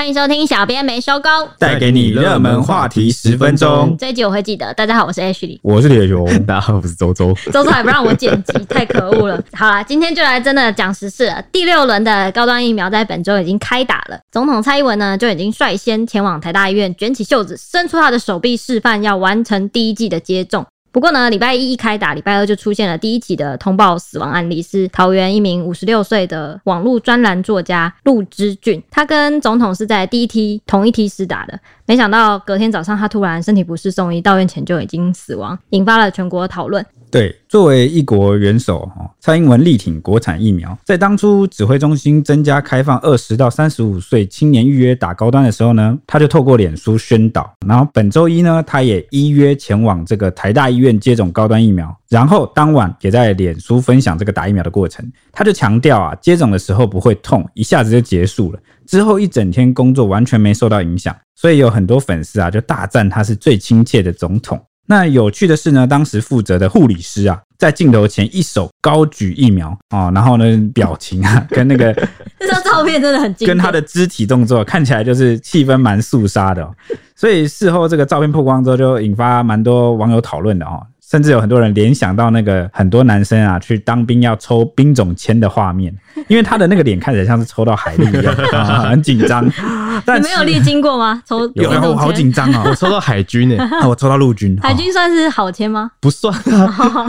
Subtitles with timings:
[0.00, 3.94] 欢迎收听，小编没收工，带给你热门话题十分钟。
[3.98, 4.72] 这一集我会记得。
[4.72, 7.36] 大家好，我是 Ashley，我是铁雄， 大家好，我是周周。
[7.52, 9.38] 周周还不让我剪辑，太可恶了。
[9.52, 11.44] 好啦，今天就来真的讲实事了。
[11.52, 20.64] 第六轮的高端疫苗在本周已经开打了，总统蔡英文呢就已经率先前往台大医院，卷起袖子，伸出他的手臂，示范要完成第一季的接种。
[20.92, 36.84] 不过呢，礼拜一一开打，礼拜二就出现了第一起的通报死亡案例，是桃园一名五十六岁的网络专栏作家陆之俊，他跟总统是在第一梯同一梯施打的，没想到隔天早上他突然身体不适送医，到院前就已经死亡，引发了全国讨论。
[37.10, 38.88] 对，作为一国元首，
[39.18, 40.78] 蔡英文力挺国产疫苗。
[40.84, 47.52] 在当初指挥中心增加开放二十到三十五岁青年预约打高端的时候呢，他就透过脸书宣导。
[47.66, 51.92] 然后本周一呢，他也依约前往这个台大医院接种高端疫苗。
[52.08, 55.04] 然后当晚也在脸书分享这个打疫苗的过程。
[55.32, 58.60] 他就强调啊，接种的时候不会痛，一下子就结束了。
[58.86, 64.60] 之后一整天工作完全没受到影响，所以有很多粉丝啊就大赞他是最亲切的总统。
[64.90, 71.92] 那有趣的是呢，当时负责的护理师啊，在镜头前一手高举疫苗哦，然后呢，表情啊，跟那个
[72.40, 76.74] 这张照片真的很，跟他的肢体动作看起来就是气氛蛮肃杀的哦，
[77.14, 80.84] 所以事后这个照片曝光之后，就引发蛮多网友讨论的哦。
[81.10, 85.92] 甚至有很多人联想到那个很多男生啊去当兵要抽兵种签的画面，
[86.28, 89.44] 因为他的那个脸看起来像是抽到海里一样， 啊、很紧张。
[89.46, 91.20] 你没有历经过吗？
[91.26, 92.62] 抽有，我好紧张啊！
[92.70, 94.56] 我抽到海军呢、欸，我抽到陆军。
[94.62, 95.90] 海军算是好签吗？
[96.00, 97.08] 不算啊。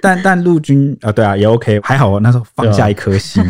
[0.00, 3.44] 但但陆军啊，对啊，也 OK，还好我那时候放下一颗心。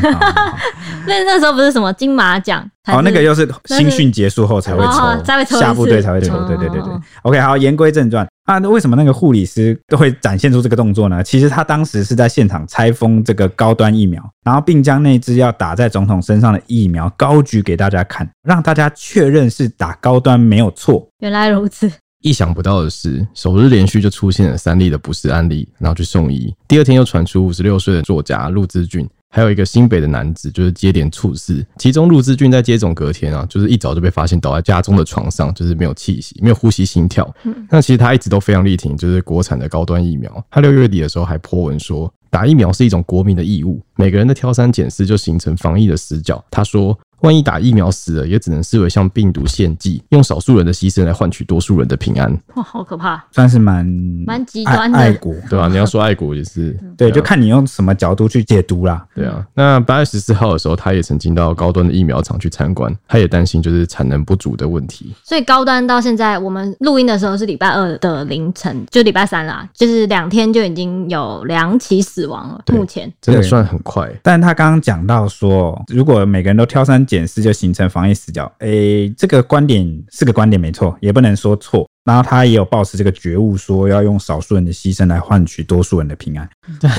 [1.07, 2.69] 那那时候不是什么金马奖？
[2.89, 6.37] 哦，那个又是新训结束后才会抽，才会抽，下部队才会抽。
[6.47, 6.93] 对对对对。
[7.23, 8.27] OK，好，言归正传。
[8.45, 11.25] 啊，那为什么那个护理师都会展现出这个动作呢？
[11.25, 21.09] 其实他当时是在现场拆封这个高端疫苗，然后并将那支要打在总统身上的疫苗高举给大家看，让大家确认是打高端没有错。
[21.21, 21.91] 原来如此。
[22.21, 26.55] 意想不到的是，首日连续就出现了三例的不适案例，然后去送医。
[26.67, 29.07] 第二天又传出五十六岁的作家陆之俊。
[29.35, 31.67] 还有一个新北的男子，就是接连猝死。
[31.77, 37.29] 其中陆志俊在接种隔天啊，就是一早就被发现倒在家中的床上，就是没有气息，没有呼吸、心跳。
[37.69, 40.47] 那其实他一直都非常力挺，就是国产的高端疫苗。
[40.49, 46.45] 他六月底的时候还颇文说，打疫苗是一种国民的义务，每个人的挑三拣四就形成防疫的死角。
[46.49, 46.97] 他说。
[47.25, 52.31] 万一打疫苗死了，也只能视为向病毒献祭，用少数人的牺牲来换取多数人的平安。
[52.55, 53.25] 哇，好可怕！
[53.33, 53.85] 算是蛮
[54.27, 55.69] 蛮极端的爱国，对吧、啊？
[55.69, 59.05] 你要说爱国也是，对，就看你用什么角度去解读啦。
[59.15, 65.15] 对啊，那八月十四号的时候，他也曾经到高端的疫苗厂去参观，他也担心就是产能不足的问题。
[65.23, 72.63] 所以高端到现在，我们录音的时候是礼拜二的凌晨，就礼拜三啦，就是两天就已经有两起死亡了。
[72.73, 77.85] 目前真的算很快，但他刚刚讲到说，如果每个人都挑三拣四，就形成。
[77.95, 81.87] 防疫死角，诶、欸，这个观点是个观点，没错，也不能说错。
[82.05, 86.49] 然后他也有抱持这个觉悟，说要用少数人的牺牲来换取多数人的平安。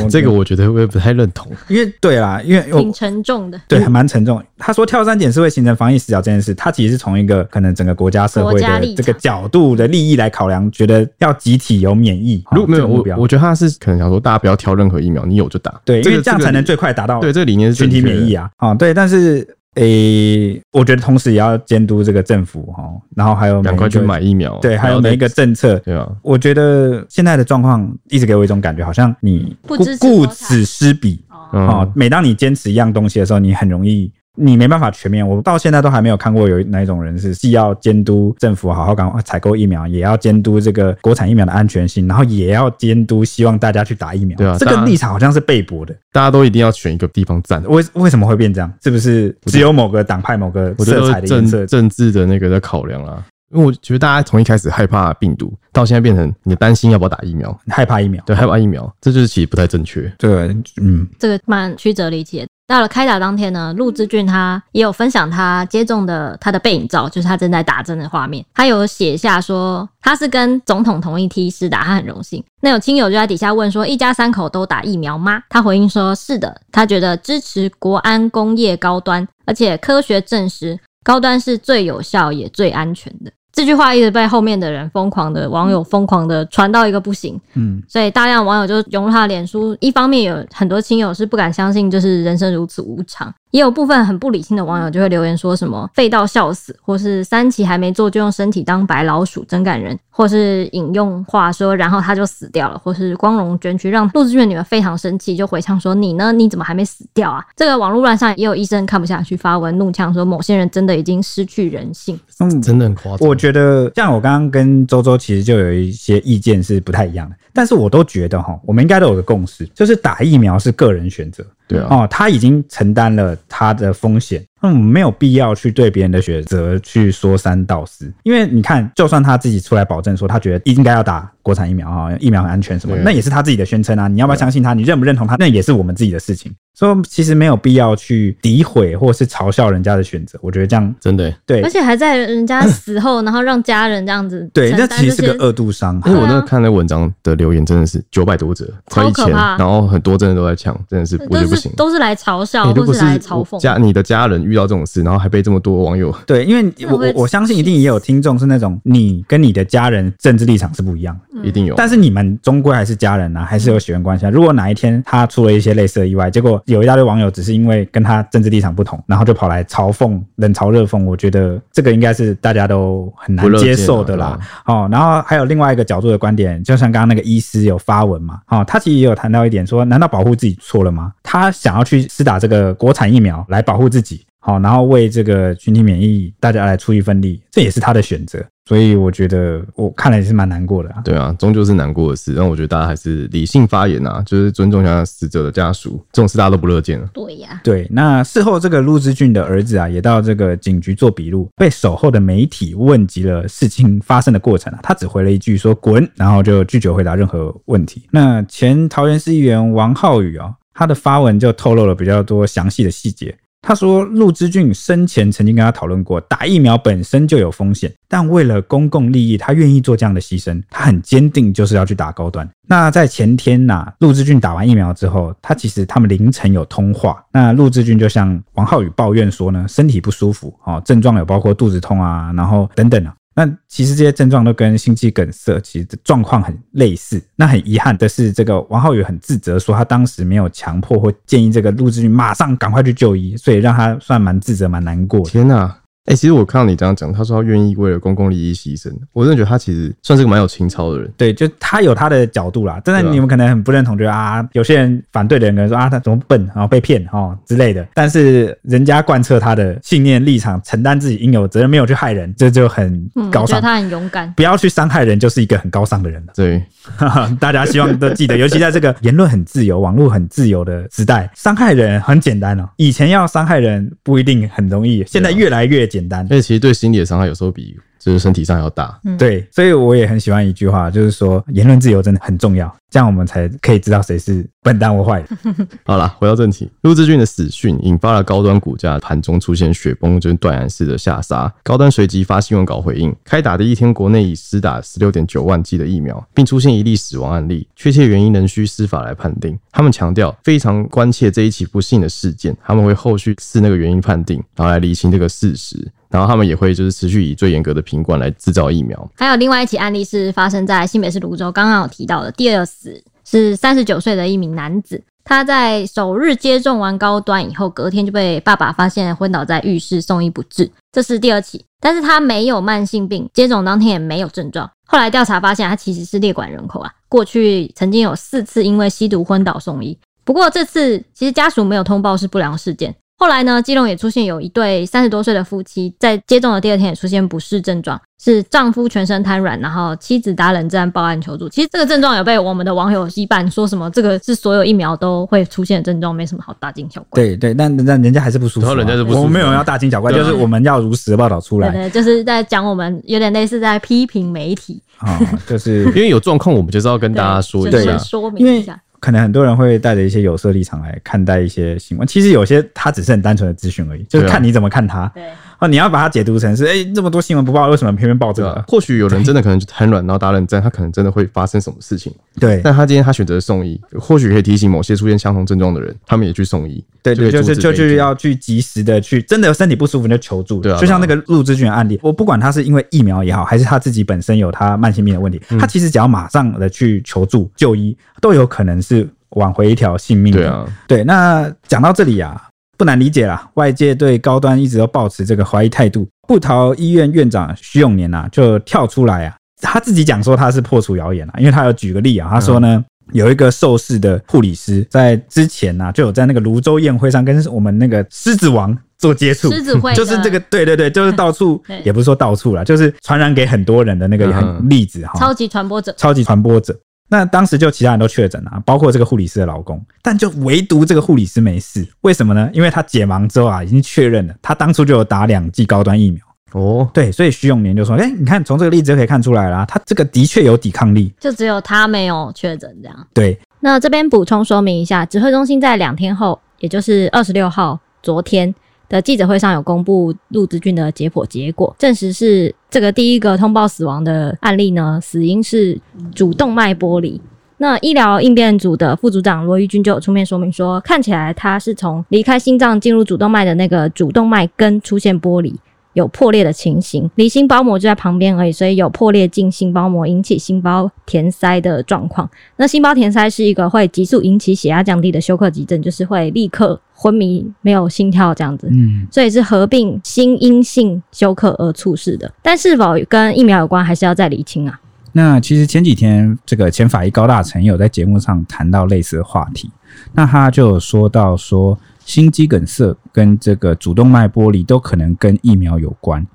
[0.09, 4.42] 这个我觉得我也不太认同，因为对啦，因为挺沉重的，对，还蛮沉重。
[4.58, 12.44] 他说跳三拣四会形成防疫死角这件事，他其实是从一个可能整个国家社会的这个角度的利益来考量，觉得要集体有免疫。
[12.52, 15.81] 如果没有我，我觉得他是可能想说大家不要挑任何疫苗，你有就打。
[15.84, 18.50] 对，因为这样才能最快达到对这个理念是群体免疫啊。
[18.58, 19.48] 啊，对，但是。
[19.75, 22.84] 诶、欸，我觉得同时也要监督这个政府哈，
[23.16, 26.09] 然后还有赶快去买疫苗，对，还有每一个政策，对啊。
[26.22, 31.88] 我觉得现在的状况一直给我一种感觉，好像你顾顾此失彼啊。
[31.96, 34.12] 每当你坚持一样东西的时候，你很容易。
[34.35, 44.38] 你没办法全面，我到现在都还没有看过有哪一种人是既要监督政府好好赶快采购疫苗，也要监督这个国产疫苗的安全性，然后也要监督希望大家去打疫苗。
[44.38, 47.63] 对啊，这个立场好像是被驳的，大家都一定要选一个地方站。
[47.66, 48.72] 为为什么会变这样？
[48.84, 51.66] 是不是只有某个党派、某个色彩的颜色？
[51.66, 53.25] 政治的那个在考量啊？
[53.51, 60.12] 因为我觉得大家从一开始害怕病毒，到现在变成你担心要不要打疫苗，害怕疫苗，对，害怕疫苗，这就是其实不太正确。
[60.18, 62.45] 对，嗯，这个蛮曲折离奇。
[62.67, 68.44] 到了开打当天呢，陆之俊他也有分享他接种的他的背影照，就是他正在打针的画面。
[68.53, 72.44] 他有写下说他是跟总统同一梯施打，他很荣幸。
[72.62, 75.44] 那有亲友就在底下问说，一家三口都打疫苗吗？
[75.50, 83.31] 他回应说是的，他觉得支持国安工业高端，而且科学证实高端是最有效也最安全的。
[83.56, 89.75] 这句话一直被后面的人疯狂的网友疯狂的传到一个不行，嗯，所以大量网友就涌入他的脸书。
[89.80, 106.34] 一方面有很多亲友是不敢相信，就是人生如此无常；也有部分很不理性的网友就会留言说什么“废到笑死”或是“三期还没做就用身体当白老鼠，真感人”，或是引用话说“然后他就死掉了”，或是“光荣捐躯”，让陆志俊女儿非常生气，就回呛说：“你呢？
[106.34, 113.25] 你怎么还没死掉啊？”这个网络乱上也有医生看不下去，发文怒呛说：“某些人真的已经失去人性。”嗯，真的很夸张。
[113.25, 121.42] 我觉得像我刚刚跟周周其实就有一些意见是不太一样的，但是我都觉得哈，我们应该都有个共识，就是打疫苗是个人选择。
[121.67, 134.73] 对啊，哦，他已经承担了他的风险，嗯，没有必要去对别人的选择去说三道四，因为你看，就算他自己出来保证说他觉得应该要打国产疫苗啊，疫苗很安全什么，那也是他自己的宣称啊，你要不要相信他？
[134.73, 135.35] 你认不认同他？
[135.38, 136.53] 那也是我们自己的事情。
[136.75, 141.33] 所以其实没有必要去诋毁或是嘲笑人家的选择，我觉得这样真的。
[141.45, 146.00] 对，而且还在人家死后，然后让家人这样子 对，那其实是个二度伤。
[146.01, 146.12] 害。
[146.12, 153.57] 因为我那个看那文章的留言真的是九百多则，快一千，然后很多真的都在抢，真的是我觉得不行，都是来嘲笑或是来嘲讽。
[153.60, 164.30] 家你的家人遇到这种事，然后还被这么多网友 对，因为我我我相信一定也有听众是那种你跟你的家人政治立场是不一样，一定有，但是你们终归还是家人啊，还是有血缘关系啊。
[164.30, 171.03] 如果哪一天他出了一些类似的意外，结果有一大堆网友只是因为跟他政治立场不同，然后就跑来嘲讽、冷嘲热讽。
[171.06, 174.39] 我觉得这个应该是大家都很难接受的啦。
[174.65, 181.13] 哦，然后还有另外一个角度的观点，就像刚刚那个医师有发文嘛，哦，他其实也有谈到一点，说难道保护自己错了吗？
[181.21, 188.44] 他想要去施打这个国产疫苗来保护自己，好，然后为这个群体免疫大家来出一份力，这也是他的选择。
[188.67, 191.01] 所以我觉得我看了也是蛮难过的啊。
[191.03, 192.33] 对啊，终究是难过的事。
[192.35, 196.03] 但我觉得大家还是理性发言啊，就是尊重一下死者的家属。
[196.12, 197.07] 这种事大家都不乐见了。
[197.13, 197.88] 对呀、啊，对。
[197.91, 208.07] 那事后这个陆之俊的儿子啊，也到这个警局做笔录，被守候的媒体问及了事情发生的过程啊，他只回了一句说“滚”，然后就拒绝回答任何问题。
[208.12, 213.38] 那前桃园市议员王浩宇啊，他的发文就透露了比较多详细的细节。
[213.67, 220.62] 他说，陆之俊生前曾经跟他讨论过，打疫苗本身就有风险，但为了公共利益，他愿意做这样的牺牲。
[220.69, 222.47] 他很坚定，就是要去打高端。
[222.67, 227.23] 那在前天呐、啊，陆之俊打完疫苗之后，他其实他们凌晨有通话。
[227.31, 233.15] 那陆志俊就向王浩宇抱怨说呢，身体不舒服，哦，症状有包括肚子痛啊，然后等等啊。
[233.36, 237.22] 那其实这些症状都跟心肌梗塞其实状况很类似。
[237.36, 245.20] 那很遗憾的是，这个王浩宇很自责，说他当时没有强迫或建议这个陆志军马上赶快去就医，所以让他算蛮自责、蛮难过。
[245.22, 245.78] 天哪！
[246.06, 251.12] 哎、欸，其实我看到你这样讲，他说他愿意为了公共利益牺牲，我真的觉得他其实算是个蛮有情操的人。
[251.18, 252.80] 对，就他有他的角度啦。
[252.86, 257.84] 真的，你们可能很不认同，觉得啊，有些人反对的人可能说啊，他怎么笨，然后被骗哦之类的。
[257.96, 263.31] 但是人家贯彻他的信念立场，承担自己应有责任，没有去害人，这就很高尚。
[263.31, 266.34] 嗯、我觉得他很勇敢，不要去伤害人，就是一个很高尚的人了。
[266.36, 266.63] 对，
[267.42, 272.69] 大家希望都记得，尤其在这个言论很自由、网络很自由的时代，伤害人很简单哦。
[272.78, 276.27] 以前要伤害人不一定很容易，现在越来越简单。
[276.30, 276.75] 而且其实对。
[276.75, 285.68] 心理的伤害有时候比就是身体上要大，嗯，对，所以我也很喜欢一句话，就是说言论自由真的很重要，这样我们才可以知道谁是笨蛋或坏人。
[285.84, 291.52] 好了，回到正题，陆志俊的死讯引发了高端股价盘中出现雪崩，就是断崖式的下杀。
[291.63, 299.58] 高端随即发新闻稿回应，开打第一天，国内已施打十六点九万剂的疫苗，并出现一例死亡案例，确切原因仍需司法来判定。
[299.72, 305.92] 他们强调非常关切这一起不幸的事件，他们会后续视那个原因判定，然后来厘清这个事实。
[306.15, 309.12] 然后他们也会就是持续以最严格的品管来制造疫苗。
[309.17, 321.65] 还有另外一起案例是发生在新北市芦洲，刚刚有提到的第二死是三十九岁的一名男子，他在首日接种完高端以后，隔天就被爸爸发现昏倒在浴室送医不治，这是第二起。
[321.81, 324.72] 但是他没有慢性病，接种当天也没有症状。
[324.88, 332.95] 后来调查发现他其实是列管人口啊，过去曾经有四次因为吸毒昏倒送医，不过这次其实家属没有通报是不良事件。
[333.17, 341.48] 后来呢，基隆也出现有一对三十多岁的夫妻，在接种的第二天也出现不适症状，是丈夫全身瘫软，然后妻子打冷战报案求助。
[341.48, 347.24] 其实这个症状有被我们的网友一半说什么，这个是所有疫苗都会出现的症状，没什么好大惊小怪。
[347.24, 351.69] 对对，但但人家还是不舒服、啊，人家是不舒服，我们没有要大惊小怪，就是我们要如实的报道出来。
[351.69, 358.77] 对对，就是在讲我们有点类似在批评媒体啊、哦，就是因为有状况，我们就是要跟大家 说一下，就是、说明一下。
[359.00, 365.08] 可能很多人会带着一些有色立场来看待一些新闻，其实有些它只是很单纯的资讯而已，就是看你怎么看它。
[365.14, 365.24] 对，
[365.59, 368.51] 哦，你要把它解读成是，哎、欸，这么多新闻不报，为什么偏偏报这个？
[368.51, 372.13] 啊、或许有人真的可能就瘫软，然后打冷战，他可能真的会发生什么事情。
[372.39, 376.83] 对，但他今天他选择送医，或许可以提醒某些出现相同症状的人，他们也去送医。
[377.01, 380.59] 对对，就是就是要去及时的去，真的有身体不舒服就求助。
[380.62, 389.07] 对啊，就像那个陆之俊的案例，我不管他是因为疫苗也好，还是他自己本身有他慢性病的问题，嗯、他其实只要马上的去求助就医，都有可能是。
[389.31, 390.31] 挽回一条性命。
[390.31, 391.03] 对啊，对。
[391.03, 392.41] 那讲到这里啊，
[392.77, 396.08] 不难理解啦，外界对高端一直都抱持这个怀疑态度。
[396.27, 416.75] 布桃医院院长徐永年啊，就跳出来啊，他自己讲说他是破除谣言啊，因为他有举个例啊，他说呢，嗯、有一个受试的护理师在之前啊，就有在那个泸州宴会上跟我们那个狮子王做接触，狮子会就是这个，对对对，就是到处， 也不是说到处了，就是传染给很多人的那个例子哈，超级传播者，超级传播者。
[417.07, 422.50] 那当时就其他人都确诊了，包括这个护理师的老公，但就唯独这个护理师没事，为什么呢？
[422.51, 426.19] 因为他解盲之后啊，已经确认了，他当初就有打两剂高端疫苗
[426.53, 426.89] 哦。
[426.93, 433.39] 对，所以徐永年就说：“哎、欸，你看从这个例子就可以看出来了，他这个的确有抵抗力，就只有他没有确诊这样。”对。
[433.59, 438.53] 那这边补充说明一下，指挥中心在两天后，也就是二十六号，昨天。
[438.89, 445.80] 的记者会上有公布陆之俊的解剖结果，证实是这个第一个通报死亡的案例呢，死因是
[446.13, 447.20] 主动脉剥离。
[447.58, 455.56] 那医疗应变组的副组长罗玉君就有出面说明说，看起来他是从离开心脏进入主动脉的那个主动脉根出现剥离。
[455.96, 462.30] 有破裂的情形，离心包膜就在旁边而已，所以有破裂进心包膜，引起心包填塞的状况。
[462.58, 468.68] 那心包填塞是一个会急速引起血压降低的休克急症，就是会立刻昏迷，没有心跳这样子。
[468.72, 472.30] 嗯，所以是合并心因性休克而猝死的。
[472.42, 474.78] 但是否跟疫苗有关，还是要再厘清啊。
[475.14, 479.72] 那其实前几天这个前法医高大成有在节目上谈到类似的话题，
[480.12, 481.80] 那他就有说到说。
[482.05, 486.25] 心肌梗塞跟这个主动脉剥离都可能跟疫苗有关，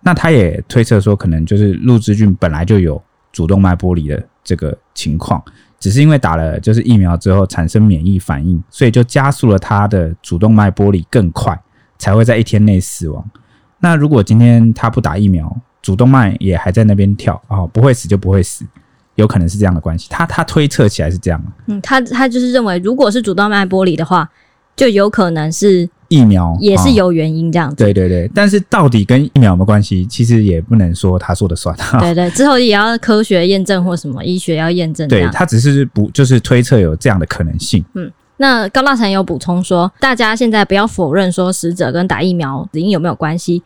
[0.00, 3.00] 那他也推测说，可能就是陆之俊本来就有
[3.32, 5.40] 主动脉剥离的这个情况，
[5.78, 11.56] 只是因为打了就是疫苗之后产生免疫反应，所以就加速了他的主动脉剥离更快，
[11.96, 13.24] 才会在一天内死亡。
[13.78, 18.66] 那如果今天他不打疫苗，主动脉也还在那边跳啊，哦，不会死就不会死，
[19.14, 20.08] 有可能是这样的关系。
[20.10, 21.40] 他他推测起来是这样。
[21.66, 24.28] 嗯，他他就是认为，如果是主动脉剥离的话。
[24.78, 27.76] 就有可能是疫苗，也是有原因这样子。
[27.76, 30.06] 对对对，但是到底跟疫苗有没有关系？
[30.06, 31.76] 其实也不能说他说的算。
[31.98, 35.08] 对对，之后也要科学验证或什么医学要验证。
[35.08, 37.84] 对，他只是不就是推测有这样的可能性。
[37.94, 43.62] 嗯，那高大成有补充说，大家现在不要否认说死者跟打疫苗死因有没有关系，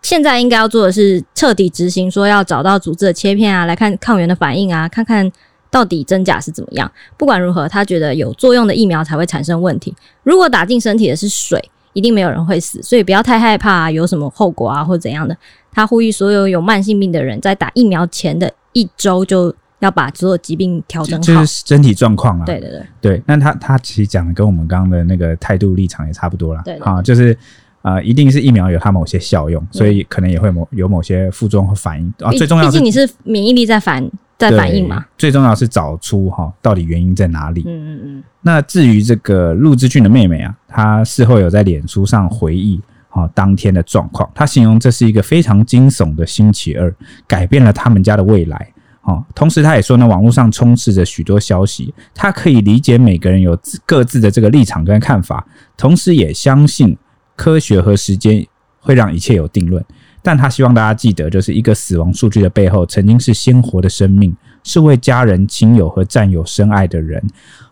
[0.00, 5.30] 现在应该要做的是彻底执行，说要找到组织的切片啊，来看抗原的反应啊，看看。
[5.76, 6.90] 到底真假是怎么样？
[7.18, 9.94] 不管如何，他觉得有作用的疫苗才会产生问题。
[10.22, 15.36] 如果打进身体的是水，一定没有人会死，所以不要太害怕啊，有什么后果啊或怎样的。
[15.70, 22.46] 他呼吁所有有慢性病的人在打疫苗前的一周就要把所有疾病调整好，就是身体状况啊。
[22.46, 26.62] 对对对对，那他他其实讲的跟我们刚刚的那个态度立场也差不多啦。
[26.64, 27.36] 对，对，啊，就是
[27.82, 32.32] 呃，一定是疫苗有它某些效用，所以可能也会某有某些副作用和反应啊。
[32.32, 34.10] 最重要，毕竟你是免疫力在反。
[34.38, 37.62] 在反应嘛，最重要是找出哈到底原因在哪里。
[37.66, 38.24] 嗯嗯嗯。
[38.42, 46.94] 那至于这个陆之俊的妹妹啊，她事后有在脸书上回忆哈当天的状况，她形容这是一个非常惊悚的星期二，
[47.26, 48.68] 改变了他们家的未来。
[49.00, 56.96] 哈，同时她也说呢，网络上充斥着许多消息，她可以理解每个人有各自的这个立场跟看法，同时也相信
[57.34, 58.46] 科学和时间
[58.80, 59.82] 会让一切有定论。
[60.26, 67.22] 但他希望大家记得，就是一个死亡数据的背后，曾经是鲜活的生命，是为家人、亲友和战友深爱的人。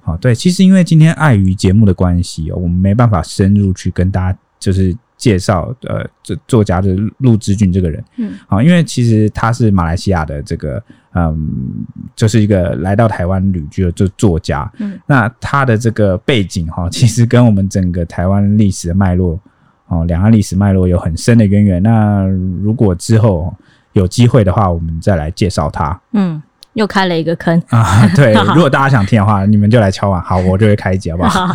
[0.01, 8.05] 好，对，其实因为今天碍于节目的关系哦，我们没办法深入去跟大家就是介绍呃，这作家的陆之俊这个人。
[8.19, 10.81] 嗯，好，因为其实他是马来西亚的这个
[11.15, 11.85] 嗯，
[12.15, 14.71] 就是一个来到台湾旅居的这作家。
[14.79, 19.41] 嗯，那他的这个背景哈，其实跟我们整个台湾历史的脉络。
[19.89, 21.83] 哦，两岸历史脉络有很深的渊源。
[21.83, 22.25] 那
[22.63, 23.53] 如果之后
[23.93, 26.01] 有机会的话，我们再来介绍它。
[26.13, 28.09] 嗯，又开了一个坑啊！
[28.17, 31.47] 对， 如果大家想听的话，你们就来敲碗，好，我就会开一集，好不好？
[31.47, 31.55] 好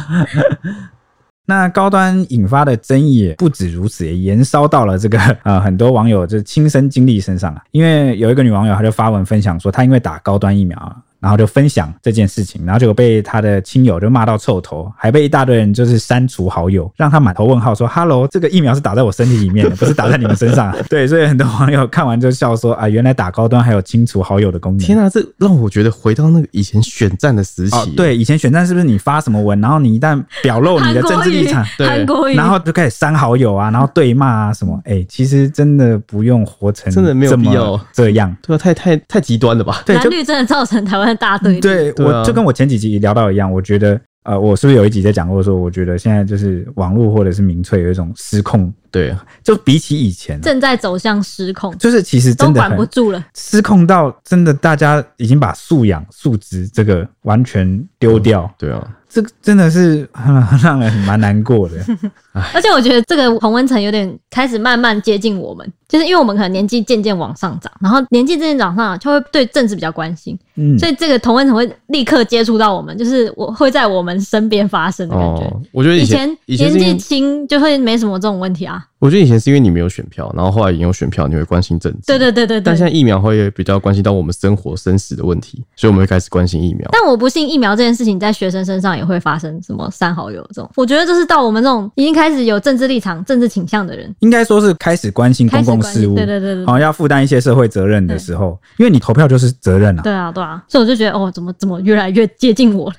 [1.46, 7.64] 那高端引发的争议不止如此，也延烧到了这个呃很多网友就亲身经历身上啊。
[7.72, 10.96] 因为有一个女网友，她就发文分享说，她因为打高端疫苗。
[11.20, 27.76] 然后就分享这件事情，然后结果被他的亲友就骂到臭头，还被一大堆人就是删除好友，让他满头问号说：“Hello，这个疫苗是打在我身体里面的，不是打在你们身上。” 对，所以很多网友看完就笑说：“啊，原来打高端还有清除好友的功能。”天啊，这让我觉得回到那个以前选战的时期。
[27.76, 34.80] 哦，对，以前选战是不是你发什么文，然后你一旦表露你的政治立场，对，然后就开始删好友啊，然后对骂啊什么？
[34.86, 39.84] 哎，其实真的不用活成真的没有必要这样，对，太太太极端了吧？
[39.88, 41.09] 蓝绿真的造成台湾。
[41.16, 53.26] 大对，对，我就跟我前几集聊到一样，我觉得，呃，我是不是有一集在讲过说，我觉得现在就是网络或者是民粹有一种失控对，就比起以前，正在走向失控，就是其实都真的管不住了。
[53.36, 58.50] 失控到真的大家已经把素养素质这个完全丢掉。
[58.58, 58.96] 对啊。
[59.10, 61.76] 这个真的是很让人蛮难过的，
[62.54, 75.42] 而且我觉得这个同温层有点开始慢慢接近我们，就是因为我们可能年纪渐渐往上涨，然后年纪渐渐往上涨，就会对政治比较关心，嗯，所以这个同温层会立刻接触到我们，就是我会在我们身边发生的感觉。
[75.42, 78.86] 哦，我觉得以前以前年纪轻就会没什么这种问题啊。
[79.00, 82.00] 我觉得以前是因为你没有选票，然后后来你有选票，你会关心政治。
[82.06, 82.62] 对对对对对。
[82.62, 86.90] 但现在疫苗会比较关心到我们生活生死的问题，所以我们会开始关心疫苗。
[86.92, 90.70] 但我不信疫苗这件事情在学生身上也会发生什么三好友这种。
[90.76, 100.02] 我觉得这是到我们这种已经开始有政治立场、政治倾向的人，应该说是开始关心公共事务，对对对对，好要负担一些社会责任的时候，因为你投票就是责任啊。
[100.04, 102.96] 对啊对啊，所以我就觉得哦，怎么怎么越来越接近我了。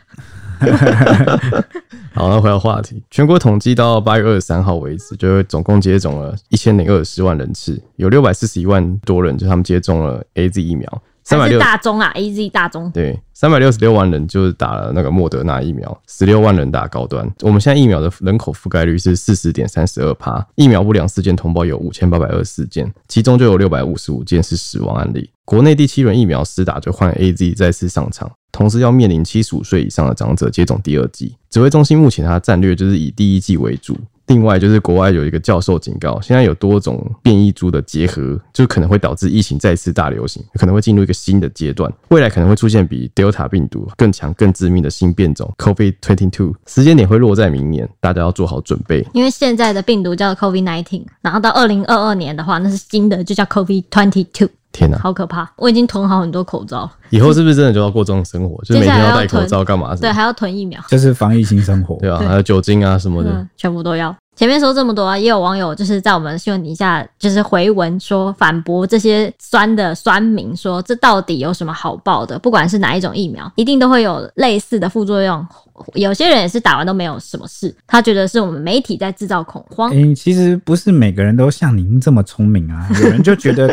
[2.13, 17.27] 好，那回到话题，全国统计到八月二十三号为止，就是总共接种了一千零二十万人次，有六百四十一万多人就他们接种了 AZ 疫苗，三百六大中啊，AZ 大中，对，三百六十六万人就是打了那个莫德纳疫苗，十六万人打高端。
[17.43, 25.31] 我们现在疫苗的人口覆盖率是四十点三十二趴，疫苗不良事件通报有五千八百二十四件，其中就有六百五十五件是死亡案例。
[25.45, 28.31] 国内第七轮疫苗施打就换 AZ 再次上场。
[28.53, 31.35] 同时要面临七十五岁以上的长者接种第二剂。
[31.51, 33.97] 指挥中心目前它的战略就是以第一剂为主。
[34.27, 41.93] 另外就是国外有一个教授警告，现在有多种变异株的结合，就可能会导致疫情再次大流行，可能会进入一个新的阶段。
[42.11, 46.55] 未来可能会出现比 Delta 病毒更强、更致命的新变种 COVID twenty two。
[46.69, 49.05] 时间点会落在明年，大家要做好准备。
[49.13, 54.49] 因为现在的病毒叫 COVID nineteen，然后到二零二二年的话，那是新的，就叫 COVID twenty two。
[54.73, 55.51] 天哪，好可怕！
[55.57, 58.57] 我已经囤好很多口罩，以后是不是真的就要过这种生活？
[58.65, 59.95] 就是每天要戴口罩干嘛？
[59.97, 64.15] 对，还要囤疫苗，就是防疫新生活，对啊，还有酒精啊什么的，嗯、全部都要。
[64.41, 72.39] 前面说这么多啊，也有网友就是在我们新闻底下就是回文说反驳这些酸的酸民，说这到底有什么好报的？
[72.39, 75.47] 不管是哪一种疫苗，一定都会有类似的副作用。
[75.93, 79.91] 有些人也是打完都没有什么事，他觉得是我们媒体在制造恐慌。
[79.95, 83.69] 嗯、其实不是每个人都像您这么聪明啊，有人就觉得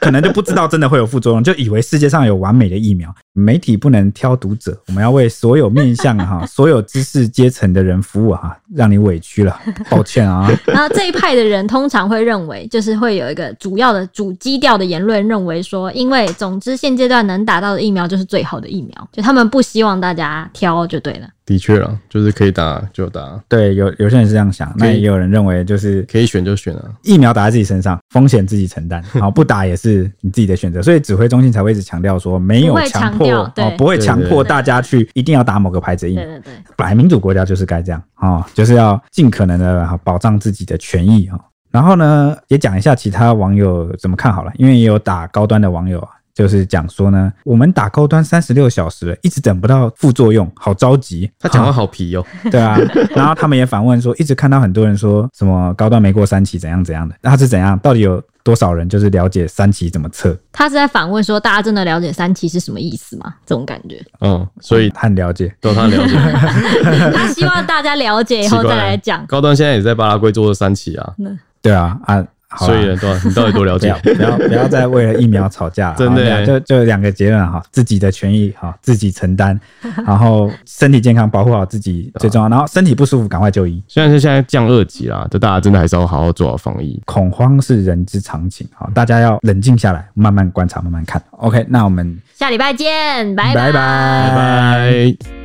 [0.00, 3.12] 可能就不知道真的会有副作用，就以为世界上有完美的疫苗。
[3.32, 10.50] 媒体不能挑读者，我们要为所有面向哈、 所有知识阶层的人服务哈，让你委屈了， 抱歉啊。
[10.66, 21.28] 然后这一派的人通常会认为，就是会有一个主要的主基调的言论，认为说，因为总之现阶段能打到的疫苗就是最好的疫苗，就他们不希望大家挑就对了。
[21.50, 23.28] 的确了，就是可以打就打。
[23.48, 30.80] 对，有有些人是这样想，那也有人认为就是可以选就选了，疫苗打在自己身上，风险自己承担， 好不打也是你自己的选择。
[30.80, 36.24] 所以指挥中心才会一直强调说，没有强迫哦，不会强迫大家去一定要打某个牌子疫苗。
[36.24, 41.36] 对对对，本来民主国家就是该这样啊，就是要尽可能的保障自己的权益啊。
[41.72, 46.10] 然后呢，也讲一下其他网友怎么看好了，因为也有打高端的网友啊。
[46.40, 51.30] 就是讲说呢，我们打高端三十六小时了，一直等不到副作用，好着急。
[51.38, 52.78] 他讲话好皮哦， 对啊。
[53.14, 57.78] 然后他们也反问说，一直看到很多人说什么高端没过三期怎样怎样的，那他是怎样？
[57.80, 60.34] 到底有多少人就是了解三期怎么测？
[60.50, 63.34] 他是在反问说，大家真的了解三期是什么意思吗？
[63.44, 64.02] 这种感觉。
[64.22, 66.14] 嗯，所以他很了解，都他了解。
[67.14, 69.26] 他希望大家了解以后再来讲。
[69.26, 71.12] 高端现在也在巴拉圭做了三期啊。
[71.60, 72.24] 对啊，啊。
[72.58, 73.94] 所以多，你到底多了解？
[74.02, 79.58] 不要不要再为了疫苗吵架， 真的，就就两个结论哈，自己的权益哈，自己承担，
[80.04, 83.82] 然后身体健康保护好自己最重要，然后身体不舒服赶快就医。
[83.86, 87.00] 虽然是现在降二级啦，就大家真的还是要好好做好防疫。
[87.04, 91.22] 恐慌是人之常情，好，大家要冷静下来，慢慢观察，慢慢看。
[91.32, 95.39] OK，那我们下礼拜见，拜拜拜拜。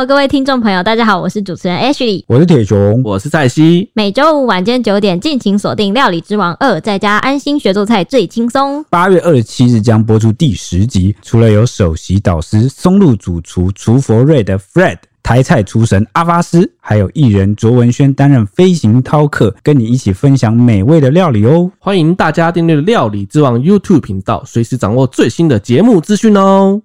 [0.00, 3.90] Hello，各位听众朋友，大家好，我是主持人 Ashley，我是铁雄，我是蔡西。
[3.92, 8.82] 每周五晚间九点，敬请锁定《料理之王二》，在家安心学做菜最轻松。
[8.88, 21.70] 八月二十七日将播出第十集，除了有首席导师松露主厨厨佛瑞的 Fred，台菜厨神阿发斯，还有艺人卓文萱担任飞行饕客，跟你一起分享美味的料理哦。
[21.78, 26.80] 欢迎大家订阅《料理之王》YouTube 频道，随时掌握最新的节目资讯哦。